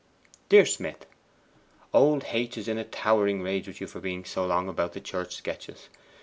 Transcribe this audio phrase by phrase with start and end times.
[0.49, 1.05] 'DEAR SMITH,
[1.93, 2.57] Old H.
[2.57, 5.89] is in a towering rage with you for being so long about the church sketches.